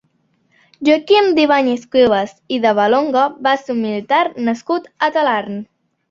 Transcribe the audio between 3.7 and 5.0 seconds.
un militar nascut